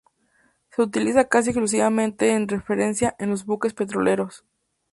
Se 0.71 0.81
utiliza 0.81 1.27
casi 1.29 1.51
exclusivamente 1.51 2.31
en 2.31 2.47
referencia 2.47 3.15
a 3.19 3.25
los 3.27 3.45
buques 3.45 3.75
petroleros. 3.75 4.43